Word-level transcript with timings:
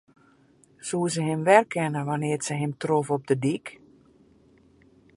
Soe 0.87 1.07
se 1.13 1.21
him 1.27 1.41
werkenne 1.49 2.01
wannear't 2.07 2.45
se 2.47 2.53
him 2.61 2.73
trof 2.81 3.07
op 3.15 3.23
de 3.29 3.35
dyk? 3.43 3.65